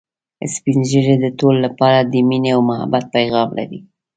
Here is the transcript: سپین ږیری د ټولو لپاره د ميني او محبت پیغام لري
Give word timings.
سپین 0.53 0.79
ږیری 0.89 1.15
د 1.21 1.25
ټولو 1.39 1.59
لپاره 1.65 1.99
د 2.01 2.13
ميني 2.27 2.49
او 2.55 2.61
محبت 2.69 3.03
پیغام 3.15 3.49
لري 3.59 3.79